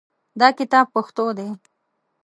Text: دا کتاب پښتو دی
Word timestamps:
دا 0.39 0.47
کتاب 0.59 0.85
پښتو 0.95 1.25
دی 1.37 1.49